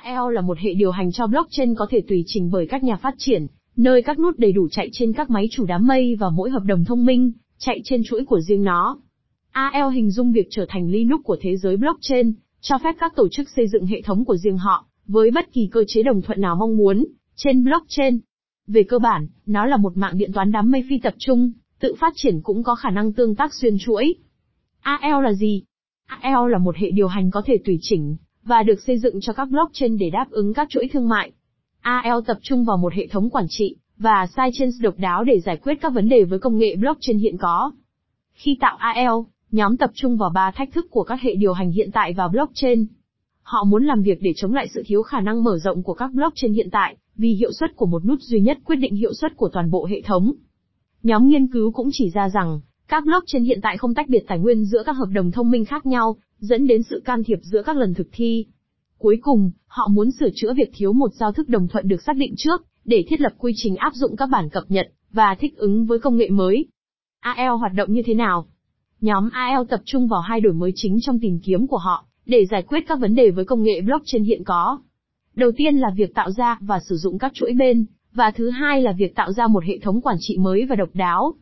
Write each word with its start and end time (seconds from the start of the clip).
AEL 0.00 0.32
là 0.32 0.40
một 0.40 0.58
hệ 0.58 0.74
điều 0.74 0.90
hành 0.90 1.12
cho 1.12 1.26
blockchain 1.26 1.74
có 1.74 1.86
thể 1.90 2.00
tùy 2.08 2.24
chỉnh 2.26 2.50
bởi 2.52 2.66
các 2.66 2.84
nhà 2.84 2.96
phát 2.96 3.14
triển, 3.18 3.46
nơi 3.76 4.02
các 4.02 4.18
nút 4.18 4.38
đầy 4.38 4.52
đủ 4.52 4.68
chạy 4.68 4.88
trên 4.92 5.12
các 5.12 5.30
máy 5.30 5.48
chủ 5.50 5.64
đám 5.64 5.86
mây 5.86 6.16
và 6.20 6.30
mỗi 6.30 6.50
hợp 6.50 6.62
đồng 6.64 6.84
thông 6.84 7.04
minh, 7.04 7.32
chạy 7.58 7.80
trên 7.84 8.02
chuỗi 8.04 8.24
của 8.24 8.40
riêng 8.40 8.64
nó. 8.64 8.98
AEL 9.50 9.92
hình 9.94 10.10
dung 10.10 10.32
việc 10.32 10.46
trở 10.50 10.66
thành 10.68 10.88
Linux 10.90 11.20
của 11.24 11.36
thế 11.40 11.56
giới 11.56 11.76
blockchain, 11.76 12.32
cho 12.60 12.78
phép 12.78 12.96
các 12.98 13.16
tổ 13.16 13.28
chức 13.28 13.48
xây 13.56 13.68
dựng 13.68 13.86
hệ 13.86 14.02
thống 14.02 14.24
của 14.24 14.36
riêng 14.36 14.58
họ, 14.58 14.86
với 15.06 15.30
bất 15.30 15.52
kỳ 15.52 15.68
cơ 15.72 15.84
chế 15.88 16.02
đồng 16.02 16.22
thuận 16.22 16.40
nào 16.40 16.56
mong 16.56 16.76
muốn, 16.76 17.04
trên 17.36 17.64
blockchain. 17.64 18.18
Về 18.66 18.82
cơ 18.82 18.98
bản, 18.98 19.26
nó 19.46 19.66
là 19.66 19.76
một 19.76 19.96
mạng 19.96 20.18
điện 20.18 20.32
toán 20.32 20.52
đám 20.52 20.70
mây 20.70 20.84
phi 20.88 20.98
tập 20.98 21.14
trung, 21.18 21.52
tự 21.80 21.94
phát 21.94 22.12
triển 22.16 22.40
cũng 22.42 22.62
có 22.62 22.74
khả 22.74 22.90
năng 22.90 23.12
tương 23.12 23.34
tác 23.34 23.54
xuyên 23.54 23.76
chuỗi. 23.78 24.14
AEL 24.80 25.24
là 25.24 25.32
gì? 25.32 25.62
AEL 26.06 26.50
là 26.50 26.58
một 26.58 26.76
hệ 26.76 26.90
điều 26.90 27.08
hành 27.08 27.30
có 27.30 27.42
thể 27.46 27.58
tùy 27.64 27.78
chỉnh, 27.82 28.16
và 28.44 28.62
được 28.62 28.80
xây 28.86 28.98
dựng 28.98 29.20
cho 29.20 29.32
các 29.32 29.48
blockchain 29.50 29.98
để 29.98 30.10
đáp 30.10 30.26
ứng 30.30 30.54
các 30.54 30.68
chuỗi 30.70 30.88
thương 30.92 31.08
mại. 31.08 31.32
Al 31.80 32.18
tập 32.26 32.38
trung 32.42 32.64
vào 32.64 32.76
một 32.76 32.92
hệ 32.94 33.06
thống 33.06 33.30
quản 33.30 33.46
trị, 33.48 33.76
và 33.98 34.26
sidechains 34.26 34.82
độc 34.82 34.94
đáo 34.98 35.24
để 35.24 35.40
giải 35.40 35.56
quyết 35.56 35.74
các 35.80 35.92
vấn 35.92 36.08
đề 36.08 36.24
với 36.24 36.38
công 36.38 36.58
nghệ 36.58 36.76
blockchain 36.76 37.18
hiện 37.18 37.36
có. 37.36 37.72
Khi 38.32 38.56
tạo 38.60 38.76
Al, 38.76 39.12
nhóm 39.50 39.76
tập 39.76 39.90
trung 39.94 40.16
vào 40.16 40.30
ba 40.30 40.50
thách 40.50 40.72
thức 40.72 40.86
của 40.90 41.02
các 41.02 41.20
hệ 41.20 41.34
điều 41.34 41.52
hành 41.52 41.70
hiện 41.70 41.90
tại 41.92 42.14
và 42.16 42.28
blockchain. 42.28 42.86
Họ 43.42 43.64
muốn 43.64 43.84
làm 43.84 44.02
việc 44.02 44.18
để 44.20 44.32
chống 44.36 44.54
lại 44.54 44.68
sự 44.74 44.82
thiếu 44.86 45.02
khả 45.02 45.20
năng 45.20 45.44
mở 45.44 45.58
rộng 45.58 45.82
của 45.82 45.94
các 45.94 46.12
blockchain 46.12 46.52
hiện 46.52 46.68
tại, 46.72 46.96
vì 47.16 47.34
hiệu 47.34 47.52
suất 47.52 47.76
của 47.76 47.86
một 47.86 48.04
nút 48.04 48.20
duy 48.20 48.40
nhất 48.40 48.58
quyết 48.64 48.76
định 48.76 48.94
hiệu 48.94 49.14
suất 49.14 49.36
của 49.36 49.48
toàn 49.48 49.70
bộ 49.70 49.86
hệ 49.86 50.02
thống. 50.02 50.32
Nhóm 51.02 51.28
nghiên 51.28 51.46
cứu 51.46 51.72
cũng 51.72 51.88
chỉ 51.92 52.10
ra 52.10 52.28
rằng, 52.28 52.60
các 52.88 53.04
blockchain 53.04 53.44
hiện 53.44 53.60
tại 53.62 53.78
không 53.78 53.94
tách 53.94 54.08
biệt 54.08 54.24
tài 54.26 54.38
nguyên 54.38 54.64
giữa 54.64 54.82
các 54.86 54.92
hợp 54.92 55.08
đồng 55.12 55.30
thông 55.30 55.50
minh 55.50 55.64
khác 55.64 55.86
nhau, 55.86 56.16
dẫn 56.42 56.66
đến 56.66 56.82
sự 56.82 57.02
can 57.04 57.24
thiệp 57.24 57.38
giữa 57.42 57.62
các 57.62 57.76
lần 57.76 57.94
thực 57.94 58.08
thi. 58.12 58.46
Cuối 58.98 59.18
cùng, 59.22 59.50
họ 59.66 59.88
muốn 59.88 60.10
sửa 60.10 60.28
chữa 60.34 60.54
việc 60.54 60.70
thiếu 60.74 60.92
một 60.92 61.14
giao 61.14 61.32
thức 61.32 61.48
đồng 61.48 61.68
thuận 61.68 61.88
được 61.88 62.02
xác 62.06 62.16
định 62.16 62.34
trước, 62.36 62.64
để 62.84 63.04
thiết 63.08 63.20
lập 63.20 63.32
quy 63.38 63.52
trình 63.56 63.76
áp 63.76 63.92
dụng 63.94 64.16
các 64.16 64.26
bản 64.26 64.48
cập 64.48 64.64
nhật, 64.68 64.86
và 65.12 65.36
thích 65.40 65.56
ứng 65.56 65.86
với 65.86 65.98
công 65.98 66.16
nghệ 66.16 66.28
mới. 66.30 66.66
AL 67.20 67.50
hoạt 67.50 67.72
động 67.74 67.92
như 67.92 68.02
thế 68.06 68.14
nào? 68.14 68.46
Nhóm 69.00 69.28
AL 69.32 69.62
tập 69.68 69.80
trung 69.84 70.08
vào 70.08 70.20
hai 70.20 70.40
đổi 70.40 70.52
mới 70.52 70.72
chính 70.74 70.98
trong 71.00 71.20
tìm 71.20 71.40
kiếm 71.44 71.66
của 71.66 71.78
họ, 71.78 72.06
để 72.26 72.46
giải 72.46 72.62
quyết 72.62 72.80
các 72.88 72.98
vấn 73.00 73.14
đề 73.14 73.30
với 73.30 73.44
công 73.44 73.62
nghệ 73.62 73.80
blockchain 73.80 74.24
hiện 74.24 74.44
có. 74.44 74.78
Đầu 75.34 75.52
tiên 75.56 75.76
là 75.76 75.90
việc 75.96 76.14
tạo 76.14 76.30
ra 76.30 76.58
và 76.60 76.80
sử 76.88 76.96
dụng 76.96 77.18
các 77.18 77.34
chuỗi 77.34 77.52
bên, 77.52 77.86
và 78.12 78.30
thứ 78.30 78.50
hai 78.50 78.82
là 78.82 78.92
việc 78.92 79.14
tạo 79.14 79.32
ra 79.32 79.46
một 79.46 79.64
hệ 79.64 79.78
thống 79.78 80.00
quản 80.00 80.16
trị 80.20 80.38
mới 80.38 80.64
và 80.64 80.76
độc 80.76 80.88
đáo. 80.94 81.34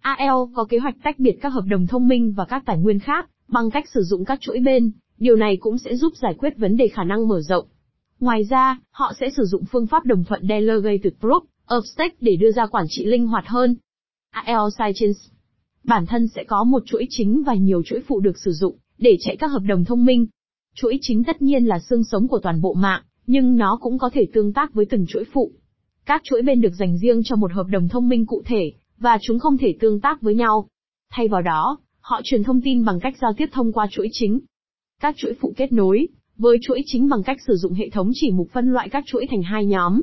AL 0.00 0.30
có 0.54 0.64
kế 0.64 0.78
hoạch 0.78 0.94
tách 1.02 1.18
biệt 1.18 1.38
các 1.40 1.48
hợp 1.48 1.64
đồng 1.68 1.86
thông 1.86 2.08
minh 2.08 2.32
và 2.32 2.44
các 2.44 2.62
tài 2.66 2.78
nguyên 2.78 2.98
khác, 2.98 3.30
bằng 3.52 3.70
cách 3.70 3.88
sử 3.94 4.02
dụng 4.02 4.24
các 4.24 4.40
chuỗi 4.40 4.60
bên, 4.60 4.90
điều 5.18 5.36
này 5.36 5.56
cũng 5.56 5.78
sẽ 5.78 5.96
giúp 5.96 6.12
giải 6.22 6.34
quyết 6.38 6.58
vấn 6.58 6.76
đề 6.76 6.88
khả 6.88 7.04
năng 7.04 7.28
mở 7.28 7.40
rộng. 7.40 7.66
Ngoài 8.20 8.44
ra, 8.44 8.80
họ 8.90 9.12
sẽ 9.20 9.30
sử 9.36 9.44
dụng 9.44 9.64
phương 9.72 9.86
pháp 9.86 10.04
đồng 10.04 10.24
thuận 10.24 10.48
Delegated 10.48 11.12
Proof 11.20 11.40
of 11.66 11.80
Stake 11.94 12.16
để 12.20 12.36
đưa 12.36 12.52
ra 12.52 12.66
quản 12.66 12.86
trị 12.88 13.04
linh 13.04 13.26
hoạt 13.26 13.44
hơn. 13.46 13.76
AL 14.30 14.68
Sidechains 14.78 15.16
Bản 15.84 16.06
thân 16.06 16.28
sẽ 16.28 16.44
có 16.44 16.64
một 16.64 16.82
chuỗi 16.86 17.06
chính 17.10 17.42
và 17.46 17.54
nhiều 17.54 17.82
chuỗi 17.82 18.00
phụ 18.06 18.20
được 18.20 18.38
sử 18.38 18.52
dụng, 18.52 18.76
để 18.98 19.16
chạy 19.20 19.36
các 19.36 19.46
hợp 19.46 19.62
đồng 19.66 19.84
thông 19.84 20.04
minh. 20.04 20.26
Chuỗi 20.74 20.98
chính 21.02 21.24
tất 21.24 21.42
nhiên 21.42 21.64
là 21.64 21.78
xương 21.78 22.04
sống 22.04 22.28
của 22.28 22.38
toàn 22.38 22.60
bộ 22.60 22.74
mạng, 22.74 23.02
nhưng 23.26 23.56
nó 23.56 23.78
cũng 23.82 23.98
có 23.98 24.10
thể 24.12 24.26
tương 24.32 24.52
tác 24.52 24.74
với 24.74 24.86
từng 24.86 25.06
chuỗi 25.08 25.24
phụ. 25.32 25.52
Các 26.06 26.22
chuỗi 26.24 26.42
bên 26.42 26.60
được 26.60 26.72
dành 26.78 26.98
riêng 26.98 27.22
cho 27.24 27.36
một 27.36 27.52
hợp 27.52 27.66
đồng 27.70 27.88
thông 27.88 28.08
minh 28.08 28.26
cụ 28.26 28.42
thể, 28.46 28.72
và 28.98 29.18
chúng 29.22 29.38
không 29.38 29.58
thể 29.58 29.74
tương 29.80 30.00
tác 30.00 30.22
với 30.22 30.34
nhau. 30.34 30.68
Thay 31.10 31.28
vào 31.28 31.42
đó, 31.42 31.78
họ 32.02 32.20
truyền 32.24 32.44
thông 32.44 32.60
tin 32.60 32.84
bằng 32.84 33.00
cách 33.00 33.14
giao 33.20 33.32
tiếp 33.36 33.48
thông 33.52 33.72
qua 33.72 33.86
chuỗi 33.90 34.08
chính. 34.12 34.40
Các 35.00 35.16
chuỗi 35.16 35.34
phụ 35.40 35.52
kết 35.56 35.72
nối 35.72 36.08
với 36.36 36.58
chuỗi 36.62 36.82
chính 36.86 37.08
bằng 37.08 37.22
cách 37.22 37.36
sử 37.46 37.56
dụng 37.56 37.72
hệ 37.72 37.88
thống 37.88 38.10
chỉ 38.14 38.30
mục 38.30 38.48
phân 38.52 38.72
loại 38.72 38.88
các 38.88 39.04
chuỗi 39.06 39.26
thành 39.30 39.42
hai 39.42 39.66
nhóm. 39.66 40.00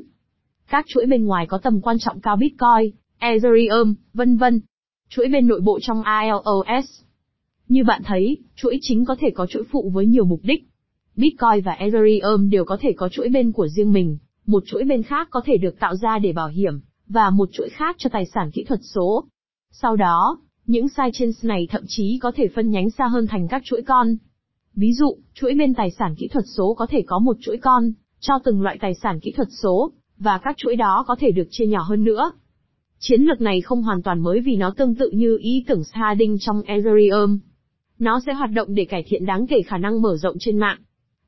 Các 0.69 0.85
chuỗi 0.87 1.05
bên 1.05 1.25
ngoài 1.25 1.45
có 1.47 1.57
tầm 1.57 1.81
quan 1.81 1.99
trọng 1.99 2.21
cao 2.21 2.35
Bitcoin, 2.35 2.95
Ethereum, 3.17 3.95
vân 4.13 4.37
vân. 4.37 4.61
Chuỗi 5.09 5.27
bên 5.27 5.47
nội 5.47 5.61
bộ 5.61 5.79
trong 5.81 6.03
ILOS. 6.21 7.01
Như 7.67 7.83
bạn 7.83 8.01
thấy, 8.05 8.37
chuỗi 8.55 8.79
chính 8.81 9.05
có 9.05 9.15
thể 9.19 9.29
có 9.35 9.45
chuỗi 9.45 9.63
phụ 9.71 9.91
với 9.93 10.05
nhiều 10.05 10.25
mục 10.25 10.39
đích. 10.43 10.63
Bitcoin 11.15 11.61
và 11.65 11.71
Ethereum 11.71 12.49
đều 12.49 12.65
có 12.65 12.77
thể 12.81 12.93
có 12.97 13.09
chuỗi 13.09 13.29
bên 13.29 13.51
của 13.51 13.67
riêng 13.67 13.91
mình, 13.91 14.17
một 14.45 14.63
chuỗi 14.65 14.83
bên 14.83 15.03
khác 15.03 15.27
có 15.31 15.41
thể 15.45 15.57
được 15.57 15.79
tạo 15.79 15.95
ra 15.95 16.19
để 16.19 16.33
bảo 16.33 16.47
hiểm, 16.47 16.79
và 17.07 17.29
một 17.29 17.49
chuỗi 17.51 17.69
khác 17.69 17.95
cho 17.99 18.09
tài 18.13 18.25
sản 18.25 18.51
kỹ 18.51 18.63
thuật 18.63 18.79
số. 18.83 19.25
Sau 19.71 19.95
đó, 19.95 20.39
những 20.69 20.87
sidechains 20.89 21.45
này 21.45 21.67
thậm 21.71 21.83
chí 21.87 22.19
có 22.21 22.31
thể 22.35 22.47
phân 22.55 22.69
nhánh 22.69 22.89
xa 22.89 23.07
hơn 23.07 23.27
thành 23.27 23.47
các 23.47 23.61
chuỗi 23.65 23.81
con. 23.81 24.15
Ví 24.75 24.93
dụ, 24.93 25.17
chuỗi 25.33 25.53
bên 25.53 25.73
tài 25.73 25.91
sản 25.91 26.15
kỹ 26.15 26.27
thuật 26.27 26.45
số 26.57 26.73
có 26.73 26.85
thể 26.89 27.03
có 27.07 27.19
một 27.19 27.37
chuỗi 27.41 27.57
con, 27.57 27.91
cho 28.19 28.39
từng 28.43 28.61
loại 28.61 28.77
tài 28.81 28.93
sản 28.93 29.19
kỹ 29.19 29.31
thuật 29.31 29.47
số, 29.63 29.91
và 30.17 30.37
các 30.37 30.57
chuỗi 30.57 30.75
đó 30.75 31.05
có 31.07 31.15
thể 31.19 31.31
được 31.31 31.47
chia 31.51 31.65
nhỏ 31.65 31.81
hơn 31.81 32.03
nữa. 32.03 32.31
Chiến 32.99 33.21
lược 33.21 33.41
này 33.41 33.61
không 33.61 33.83
hoàn 33.83 34.01
toàn 34.01 34.19
mới 34.19 34.39
vì 34.39 34.55
nó 34.55 34.73
tương 34.77 34.95
tự 34.95 35.09
như 35.09 35.37
ý 35.41 35.63
tưởng 35.67 35.83
sharding 35.83 36.37
trong 36.39 36.61
Ethereum. 36.61 37.39
Nó 37.99 38.19
sẽ 38.25 38.33
hoạt 38.33 38.51
động 38.51 38.75
để 38.75 38.85
cải 38.85 39.03
thiện 39.07 39.25
đáng 39.25 39.47
kể 39.47 39.61
khả 39.61 39.77
năng 39.77 40.01
mở 40.01 40.17
rộng 40.17 40.35
trên 40.39 40.57
mạng. 40.57 40.77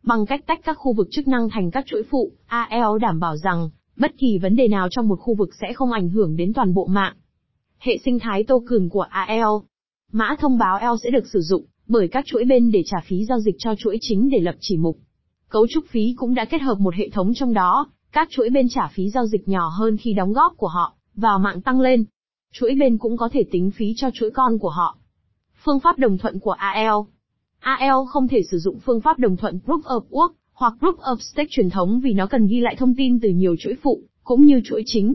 Bằng 0.03 0.25
cách 0.25 0.43
tách 0.47 0.59
các 0.63 0.73
khu 0.73 0.93
vực 0.93 1.07
chức 1.11 1.27
năng 1.27 1.49
thành 1.49 1.71
các 1.71 1.85
chuỗi 1.85 2.03
phụ, 2.09 2.31
Al 2.45 2.99
đảm 3.01 3.19
bảo 3.19 3.37
rằng, 3.37 3.69
bất 3.95 4.11
kỳ 4.17 4.37
vấn 4.37 4.55
đề 4.55 4.67
nào 4.67 4.87
trong 4.91 5.07
một 5.07 5.19
khu 5.19 5.35
vực 5.35 5.49
sẽ 5.61 5.73
không 5.73 5.91
ảnh 5.91 6.09
hưởng 6.09 6.35
đến 6.35 6.53
toàn 6.53 6.73
bộ 6.73 6.85
mạng. 6.85 7.13
Hệ 7.81 7.97
sinh 8.05 8.19
thái 8.19 8.43
token 8.43 8.89
của 8.89 9.01
AEL 9.01 9.45
Mã 10.11 10.35
thông 10.39 10.57
báo 10.57 10.93
L 10.93 10.97
sẽ 11.03 11.09
được 11.09 11.27
sử 11.33 11.39
dụng 11.41 11.65
bởi 11.87 12.07
các 12.07 12.25
chuỗi 12.25 12.43
bên 12.43 12.71
để 12.71 12.83
trả 12.85 12.97
phí 13.05 13.25
giao 13.25 13.39
dịch 13.39 13.55
cho 13.57 13.75
chuỗi 13.75 13.97
chính 14.01 14.29
để 14.29 14.39
lập 14.39 14.55
chỉ 14.59 14.77
mục. 14.77 14.97
Cấu 15.49 15.67
trúc 15.67 15.85
phí 15.89 16.13
cũng 16.17 16.33
đã 16.33 16.45
kết 16.45 16.61
hợp 16.61 16.79
một 16.79 16.95
hệ 16.95 17.09
thống 17.09 17.33
trong 17.35 17.53
đó, 17.53 17.87
các 18.11 18.27
chuỗi 18.31 18.49
bên 18.49 18.67
trả 18.69 18.87
phí 18.87 19.09
giao 19.09 19.25
dịch 19.25 19.47
nhỏ 19.47 19.67
hơn 19.67 19.97
khi 19.97 20.13
đóng 20.13 20.33
góp 20.33 20.53
của 20.57 20.67
họ 20.67 20.93
vào 21.15 21.39
mạng 21.39 21.61
tăng 21.61 21.79
lên. 21.79 22.05
Chuỗi 22.53 22.75
bên 22.79 22.97
cũng 22.97 23.17
có 23.17 23.29
thể 23.33 23.43
tính 23.51 23.71
phí 23.71 23.93
cho 23.97 24.09
chuỗi 24.13 24.31
con 24.31 24.59
của 24.59 24.69
họ. 24.69 24.97
Phương 25.63 25.79
pháp 25.79 25.97
đồng 25.97 26.17
thuận 26.17 26.39
của 26.39 26.51
AL 26.51 26.95
AL 27.59 28.05
không 28.09 28.27
thể 28.27 28.41
sử 28.51 28.57
dụng 28.57 28.79
phương 28.79 29.01
pháp 29.01 29.19
đồng 29.19 29.37
thuận 29.37 29.59
Proof 29.65 29.81
of 29.81 30.01
Work 30.09 30.31
hoặc 30.53 30.73
Proof 30.79 30.95
of 30.95 31.17
Stake 31.17 31.49
truyền 31.51 31.69
thống 31.69 31.99
vì 31.99 32.13
nó 32.13 32.27
cần 32.27 32.47
ghi 32.47 32.59
lại 32.59 32.75
thông 32.75 32.95
tin 32.95 33.19
từ 33.19 33.29
nhiều 33.29 33.55
chuỗi 33.59 33.75
phụ, 33.83 34.01
cũng 34.23 34.45
như 34.45 34.61
chuỗi 34.65 34.83
chính. 34.85 35.13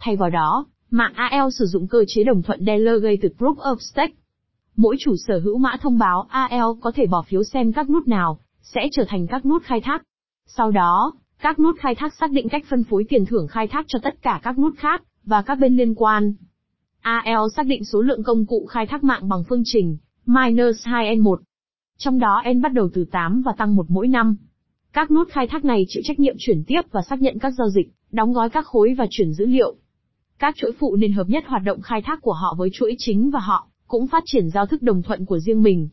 Thay 0.00 0.16
vào 0.16 0.30
đó, 0.30 0.66
mạng 0.90 1.12
AL 1.14 1.48
sử 1.58 1.66
dụng 1.66 1.86
cơ 1.86 2.04
chế 2.08 2.24
đồng 2.24 2.42
thuận 2.42 2.64
Delegated 2.66 3.32
Proof 3.38 3.54
of 3.54 3.76
Stake. 3.78 4.14
Mỗi 4.76 4.96
chủ 4.98 5.16
sở 5.26 5.38
hữu 5.38 5.58
mã 5.58 5.76
thông 5.80 5.98
báo 5.98 6.26
AL 6.28 6.70
có 6.80 6.92
thể 6.94 7.06
bỏ 7.06 7.24
phiếu 7.28 7.42
xem 7.42 7.72
các 7.72 7.90
nút 7.90 8.08
nào 8.08 8.38
sẽ 8.62 8.88
trở 8.92 9.04
thành 9.08 9.26
các 9.26 9.46
nút 9.46 9.62
khai 9.62 9.80
thác. 9.80 10.02
Sau 10.46 10.70
đó, 10.70 11.12
các 11.40 11.58
nút 11.58 11.76
khai 11.78 11.94
thác 11.94 12.14
xác 12.14 12.30
định 12.30 12.48
cách 12.48 12.64
phân 12.68 12.84
phối 12.84 13.04
tiền 13.08 13.26
thưởng 13.26 13.48
khai 13.48 13.66
thác 13.66 13.84
cho 13.88 13.98
tất 14.02 14.22
cả 14.22 14.40
các 14.42 14.58
nút 14.58 14.74
khác 14.78 15.02
và 15.24 15.42
các 15.42 15.54
bên 15.54 15.76
liên 15.76 15.94
quan. 15.94 16.34
AL 17.00 17.48
xác 17.56 17.66
định 17.66 17.84
số 17.84 18.02
lượng 18.02 18.22
công 18.22 18.46
cụ 18.46 18.66
khai 18.70 18.86
thác 18.86 19.04
mạng 19.04 19.28
bằng 19.28 19.44
phương 19.48 19.62
trình 19.64 19.96
minus 20.26 20.86
2n1. 20.86 21.36
Trong 21.98 22.18
đó 22.18 22.42
n 22.54 22.62
bắt 22.62 22.72
đầu 22.72 22.88
từ 22.94 23.04
8 23.04 23.42
và 23.42 23.52
tăng 23.58 23.76
một 23.76 23.86
mỗi 23.88 24.08
năm. 24.08 24.36
Các 24.92 25.10
nút 25.10 25.28
khai 25.30 25.46
thác 25.46 25.64
này 25.64 25.84
chịu 25.88 26.02
trách 26.06 26.20
nhiệm 26.20 26.34
chuyển 26.38 26.64
tiếp 26.66 26.80
và 26.90 27.02
xác 27.02 27.22
nhận 27.22 27.38
các 27.38 27.50
giao 27.50 27.68
dịch, 27.68 27.88
đóng 28.12 28.32
gói 28.32 28.50
các 28.50 28.66
khối 28.66 28.94
và 28.98 29.06
chuyển 29.10 29.32
dữ 29.32 29.46
liệu. 29.46 29.76
Các 30.38 30.56
chuỗi 30.56 30.72
phụ 30.78 30.96
nên 30.96 31.12
hợp 31.12 31.28
nhất 31.28 31.44
hoạt 31.46 31.62
động 31.64 31.80
khai 31.80 32.02
thác 32.02 32.22
của 32.22 32.32
họ 32.32 32.54
với 32.58 32.70
chuỗi 32.72 32.94
chính 32.98 33.30
và 33.30 33.40
họ 33.40 33.66
cũng 33.88 34.06
phát 34.06 34.22
triển 34.26 34.50
giao 34.50 34.66
thức 34.66 34.82
đồng 34.82 35.02
thuận 35.02 35.26
của 35.26 35.38
riêng 35.38 35.62
mình. 35.62 35.88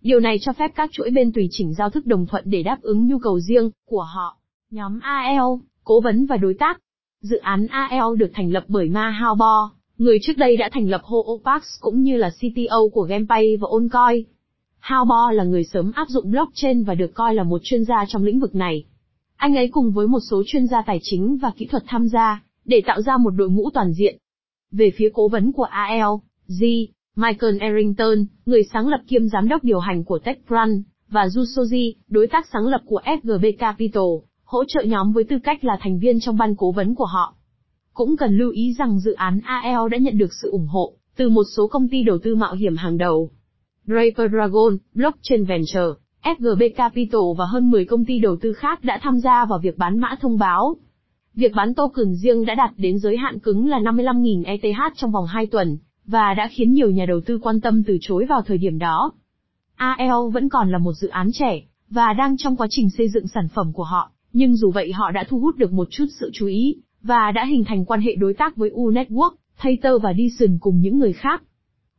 Điều 0.00 0.20
này 0.20 0.38
cho 0.40 0.52
phép 0.52 0.72
các 0.74 0.90
chuỗi 0.92 1.10
bên 1.10 1.32
tùy 1.32 1.48
chỉnh 1.50 1.74
giao 1.74 1.90
thức 1.90 2.06
đồng 2.06 2.26
thuận 2.26 2.44
để 2.46 2.62
đáp 2.62 2.78
ứng 2.82 3.06
nhu 3.06 3.18
cầu 3.18 3.40
riêng 3.40 3.70
của 3.86 4.02
họ. 4.02 4.36
Nhóm 4.70 5.00
AL, 5.00 5.40
cố 5.84 6.00
vấn 6.00 6.26
và 6.26 6.36
đối 6.36 6.54
tác. 6.54 6.80
Dự 7.20 7.36
án 7.36 7.66
AL 7.66 8.16
được 8.18 8.30
thành 8.34 8.52
lập 8.52 8.64
bởi 8.68 8.88
Ma 8.88 9.10
Haobo, 9.10 9.70
người 9.98 10.18
trước 10.22 10.36
đây 10.36 10.56
đã 10.56 10.68
thành 10.72 10.88
lập 10.88 11.00
Hoopax 11.04 11.62
cũng 11.80 12.02
như 12.02 12.16
là 12.16 12.30
CTO 12.30 12.78
của 12.92 13.02
GamePay 13.02 13.56
và 13.56 13.68
OnCoin. 13.70 14.24
Haobo 14.78 15.30
là 15.30 15.44
người 15.44 15.64
sớm 15.64 15.92
áp 15.94 16.08
dụng 16.08 16.30
blockchain 16.30 16.84
và 16.84 16.94
được 16.94 17.14
coi 17.14 17.34
là 17.34 17.42
một 17.42 17.60
chuyên 17.64 17.84
gia 17.84 18.04
trong 18.08 18.24
lĩnh 18.24 18.40
vực 18.40 18.54
này. 18.54 18.84
Anh 19.36 19.56
ấy 19.56 19.68
cùng 19.68 19.90
với 19.90 20.06
một 20.06 20.20
số 20.30 20.42
chuyên 20.46 20.66
gia 20.66 20.82
tài 20.82 20.98
chính 21.02 21.36
và 21.36 21.50
kỹ 21.56 21.66
thuật 21.66 21.82
tham 21.86 22.08
gia, 22.08 22.42
để 22.64 22.82
tạo 22.86 23.02
ra 23.02 23.16
một 23.16 23.30
đội 23.30 23.50
ngũ 23.50 23.70
toàn 23.70 23.92
diện. 23.92 24.18
Về 24.72 24.90
phía 24.96 25.10
cố 25.14 25.28
vấn 25.28 25.52
của 25.52 25.64
AL, 25.64 26.14
Michael 27.16 27.58
Errington, 27.60 28.24
người 28.46 28.62
sáng 28.72 28.88
lập 28.88 29.00
kiêm 29.08 29.28
giám 29.28 29.48
đốc 29.48 29.64
điều 29.64 29.78
hành 29.78 30.04
của 30.04 30.18
TechCrunch, 30.18 30.82
và 31.08 31.26
Jusoji, 31.26 31.92
đối 32.08 32.26
tác 32.26 32.46
sáng 32.52 32.66
lập 32.66 32.80
của 32.86 33.00
FGB 33.04 33.52
Capital, 33.58 34.02
hỗ 34.44 34.64
trợ 34.64 34.82
nhóm 34.82 35.12
với 35.12 35.24
tư 35.24 35.36
cách 35.44 35.64
là 35.64 35.78
thành 35.80 35.98
viên 35.98 36.20
trong 36.20 36.36
ban 36.36 36.54
cố 36.56 36.72
vấn 36.72 36.94
của 36.94 37.04
họ. 37.04 37.34
Cũng 37.92 38.16
cần 38.16 38.38
lưu 38.38 38.50
ý 38.50 38.74
rằng 38.78 39.00
dự 39.00 39.12
án 39.12 39.40
AL 39.44 39.88
đã 39.90 39.98
nhận 39.98 40.18
được 40.18 40.34
sự 40.42 40.50
ủng 40.50 40.66
hộ 40.66 40.94
từ 41.16 41.28
một 41.28 41.42
số 41.56 41.66
công 41.66 41.88
ty 41.88 42.02
đầu 42.02 42.18
tư 42.18 42.34
mạo 42.34 42.54
hiểm 42.54 42.76
hàng 42.76 42.98
đầu. 42.98 43.30
Draper 43.86 44.30
Dragon, 44.30 44.76
Blockchain 44.94 45.44
Venture, 45.44 46.00
FGB 46.22 46.70
Capital 46.76 47.20
và 47.38 47.44
hơn 47.44 47.70
10 47.70 47.84
công 47.84 48.04
ty 48.04 48.18
đầu 48.18 48.36
tư 48.40 48.52
khác 48.52 48.84
đã 48.84 48.98
tham 49.02 49.18
gia 49.20 49.44
vào 49.44 49.58
việc 49.58 49.78
bán 49.78 49.98
mã 49.98 50.16
thông 50.20 50.38
báo. 50.38 50.76
Việc 51.34 51.52
bán 51.54 51.74
token 51.74 52.14
riêng 52.14 52.44
đã 52.44 52.54
đạt 52.54 52.70
đến 52.76 52.98
giới 52.98 53.16
hạn 53.16 53.38
cứng 53.38 53.68
là 53.68 53.78
55.000 53.78 54.44
ETH 54.44 54.96
trong 54.96 55.12
vòng 55.12 55.26
2 55.26 55.46
tuần, 55.46 55.78
và 56.06 56.34
đã 56.34 56.48
khiến 56.52 56.72
nhiều 56.72 56.90
nhà 56.90 57.06
đầu 57.06 57.20
tư 57.26 57.38
quan 57.42 57.60
tâm 57.60 57.82
từ 57.82 57.98
chối 58.00 58.26
vào 58.28 58.42
thời 58.42 58.58
điểm 58.58 58.78
đó. 58.78 59.12
AL 59.74 60.30
vẫn 60.32 60.48
còn 60.48 60.70
là 60.70 60.78
một 60.78 60.92
dự 60.92 61.08
án 61.08 61.30
trẻ, 61.32 61.62
và 61.90 62.12
đang 62.12 62.36
trong 62.36 62.56
quá 62.56 62.66
trình 62.70 62.90
xây 62.90 63.08
dựng 63.08 63.28
sản 63.28 63.48
phẩm 63.54 63.72
của 63.72 63.84
họ, 63.84 64.10
Nhưng 64.32 64.56
dù 64.56 64.70
vậy 64.70 64.92
họ 64.92 65.10
đã 65.10 65.24
thu 65.28 65.38
hút 65.40 65.56
được 65.56 65.72
một 65.72 65.88
chút 65.90 66.06
sự 66.20 66.30
chú 66.32 66.46
ý, 66.46 66.76
và 67.02 67.30
đã 67.30 67.44
hình 67.44 67.64
thành 67.64 67.84
quan 67.84 68.00
hệ 68.00 68.14
đối 68.14 68.34
tác 68.34 68.56
với 68.56 68.70
U 68.70 68.90
Network, 68.90 69.30
Tether 69.62 69.92
và 70.02 70.12
Dyson 70.16 70.58
cùng 70.60 70.80
những 70.80 70.98
người 70.98 71.12
khác. 71.12 71.42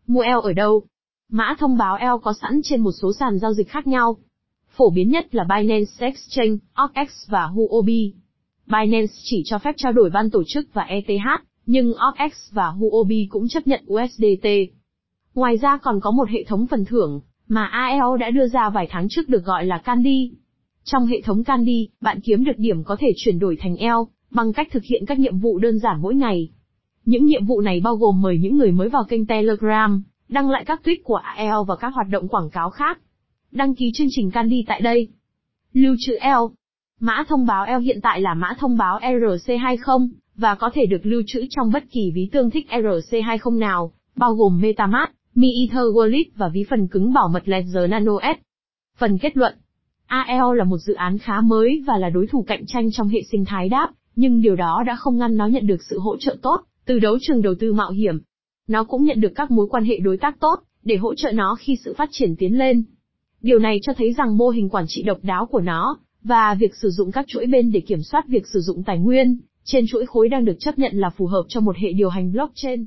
Mua 0.07 0.23
L 0.23 0.39
ở 0.43 0.53
đâu? 0.53 0.83
Mã 1.29 1.55
thông 1.59 1.77
báo 1.77 1.97
L 1.97 2.21
có 2.23 2.33
sẵn 2.41 2.61
trên 2.63 2.81
một 2.81 2.91
số 3.01 3.13
sàn 3.13 3.39
giao 3.39 3.53
dịch 3.53 3.69
khác 3.69 3.87
nhau. 3.87 4.17
Phổ 4.75 4.89
biến 4.89 5.09
nhất 5.09 5.35
là 5.35 5.43
Binance 5.43 5.91
Exchange, 5.99 6.57
OKX 6.73 7.29
và 7.29 7.45
Huobi. 7.45 8.13
Binance 8.67 9.13
chỉ 9.23 9.41
cho 9.45 9.57
phép 9.57 9.75
trao 9.77 9.91
đổi 9.91 10.09
ban 10.09 10.29
tổ 10.29 10.43
chức 10.47 10.73
và 10.73 10.83
ETH, 10.83 11.43
nhưng 11.65 11.93
OPEX 12.09 12.31
và 12.51 12.67
Huobi 12.67 13.27
cũng 13.29 13.47
chấp 13.47 13.67
nhận 13.67 13.85
USDT. 13.87 14.47
Ngoài 15.35 15.57
ra 15.57 15.77
còn 15.77 15.99
có 15.99 16.11
một 16.11 16.29
hệ 16.29 16.43
thống 16.43 16.67
phần 16.67 16.85
thưởng, 16.85 17.21
mà 17.47 17.65
AEO 17.65 18.17
đã 18.17 18.29
đưa 18.29 18.47
ra 18.47 18.69
vài 18.69 18.87
tháng 18.89 19.07
trước 19.09 19.29
được 19.29 19.45
gọi 19.45 19.65
là 19.65 19.77
Candy. 19.77 20.31
Trong 20.83 21.05
hệ 21.05 21.21
thống 21.21 21.43
Candy, 21.43 21.89
bạn 22.01 22.19
kiếm 22.19 22.43
được 22.43 22.57
điểm 22.57 22.83
có 22.83 22.95
thể 22.99 23.07
chuyển 23.15 23.39
đổi 23.39 23.57
thành 23.59 23.75
EO, 23.75 24.07
bằng 24.31 24.53
cách 24.53 24.67
thực 24.71 24.83
hiện 24.83 25.05
các 25.05 25.19
nhiệm 25.19 25.39
vụ 25.39 25.59
đơn 25.59 25.79
giản 25.79 26.01
mỗi 26.01 26.15
ngày. 26.15 26.49
Những 27.05 27.25
nhiệm 27.25 27.45
vụ 27.45 27.61
này 27.61 27.79
bao 27.79 27.95
gồm 27.95 28.21
mời 28.21 28.37
những 28.37 28.57
người 28.57 28.71
mới 28.71 28.89
vào 28.89 29.03
kênh 29.03 29.25
Telegram, 29.25 30.03
đăng 30.29 30.49
lại 30.49 30.65
các 30.65 30.81
tweet 30.83 30.97
của 31.03 31.15
AEO 31.15 31.63
và 31.63 31.75
các 31.75 31.93
hoạt 31.93 32.07
động 32.09 32.27
quảng 32.27 32.49
cáo 32.49 32.69
khác. 32.69 32.99
Đăng 33.51 33.75
ký 33.75 33.91
chương 33.93 34.07
trình 34.09 34.31
Candy 34.31 34.63
tại 34.67 34.81
đây. 34.81 35.07
Lưu 35.73 35.95
trữ 35.99 36.15
EO. 36.15 36.51
Mã 36.99 37.23
thông 37.27 37.45
báo 37.45 37.79
L 37.79 37.83
hiện 37.83 37.99
tại 38.01 38.21
là 38.21 38.33
mã 38.33 38.53
thông 38.59 38.77
báo 38.77 38.99
ERC20, 38.99 40.09
và 40.35 40.55
có 40.55 40.69
thể 40.73 40.85
được 40.85 41.01
lưu 41.03 41.21
trữ 41.27 41.45
trong 41.49 41.71
bất 41.73 41.83
kỳ 41.91 42.11
ví 42.15 42.29
tương 42.31 42.49
thích 42.49 42.67
ERC20 42.69 43.59
nào, 43.59 43.91
bao 44.15 44.33
gồm 44.33 44.61
MetaMask, 44.61 45.11
Mi 45.35 45.47
Ether 45.61 45.85
Wallet 45.85 46.23
và 46.35 46.49
ví 46.49 46.65
phần 46.69 46.87
cứng 46.87 47.13
bảo 47.13 47.27
mật 47.27 47.43
Ledger 47.45 47.89
Nano 47.89 48.13
S. 48.21 48.37
Phần 48.97 49.17
kết 49.17 49.37
luận 49.37 49.53
AEO 50.07 50.53
là 50.53 50.63
một 50.63 50.77
dự 50.77 50.93
án 50.93 51.17
khá 51.17 51.41
mới 51.41 51.83
và 51.87 51.97
là 51.97 52.09
đối 52.09 52.27
thủ 52.27 52.43
cạnh 52.47 52.65
tranh 52.67 52.91
trong 52.91 53.07
hệ 53.07 53.19
sinh 53.31 53.45
thái 53.45 53.69
đáp, 53.69 53.89
nhưng 54.15 54.41
điều 54.41 54.55
đó 54.55 54.83
đã 54.87 54.95
không 54.95 55.17
ngăn 55.17 55.37
nó 55.37 55.47
nhận 55.47 55.67
được 55.67 55.83
sự 55.89 55.99
hỗ 55.99 56.17
trợ 56.17 56.35
tốt 56.41 56.61
từ 56.85 56.99
đấu 56.99 57.17
trường 57.21 57.41
đầu 57.41 57.53
tư 57.59 57.73
mạo 57.73 57.91
hiểm. 57.91 58.19
Nó 58.67 58.83
cũng 58.83 59.03
nhận 59.03 59.21
được 59.21 59.31
các 59.35 59.51
mối 59.51 59.67
quan 59.69 59.85
hệ 59.85 59.97
đối 59.99 60.17
tác 60.17 60.39
tốt 60.39 60.59
để 60.83 60.97
hỗ 60.97 61.15
trợ 61.15 61.31
nó 61.31 61.55
khi 61.59 61.77
sự 61.85 61.93
phát 61.97 62.09
triển 62.11 62.35
tiến 62.35 62.57
lên. 62.57 62.83
Điều 63.41 63.59
này 63.59 63.79
cho 63.81 63.93
thấy 63.93 64.13
rằng 64.13 64.37
mô 64.37 64.49
hình 64.49 64.69
quản 64.69 64.85
trị 64.87 65.03
độc 65.03 65.17
đáo 65.23 65.45
của 65.45 65.61
nó 65.61 65.97
và 66.25 66.55
việc 66.59 66.75
sử 66.75 66.89
dụng 66.89 67.11
các 67.11 67.25
chuỗi 67.27 67.45
bên 67.45 67.71
để 67.71 67.79
kiểm 67.79 68.03
soát 68.03 68.27
việc 68.27 68.47
sử 68.53 68.59
dụng 68.59 68.83
tài 68.83 68.99
nguyên 68.99 69.37
trên 69.63 69.85
chuỗi 69.87 70.05
khối 70.05 70.29
đang 70.29 70.45
được 70.45 70.55
chấp 70.59 70.79
nhận 70.79 70.91
là 70.95 71.09
phù 71.09 71.25
hợp 71.25 71.43
cho 71.47 71.59
một 71.59 71.77
hệ 71.77 71.93
điều 71.93 72.09
hành 72.09 72.31
blockchain. 72.31 72.85